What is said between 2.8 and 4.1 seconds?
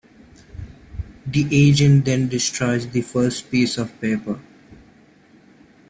the first piece of